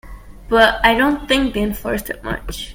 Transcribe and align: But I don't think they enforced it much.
But 0.49 0.83
I 0.83 0.95
don't 0.95 1.27
think 1.27 1.53
they 1.53 1.61
enforced 1.61 2.09
it 2.09 2.23
much. 2.23 2.69